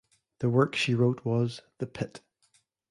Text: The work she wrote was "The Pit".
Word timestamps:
The 0.39 0.49
work 0.49 0.75
she 0.75 0.95
wrote 0.95 1.23
was 1.25 1.61
"The 1.77 1.85
Pit". 1.85 2.21